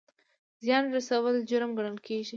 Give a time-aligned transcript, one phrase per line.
[0.65, 2.29] زیان رسول جرم ګڼل کیږي